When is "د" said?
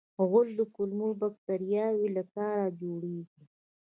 0.59-0.61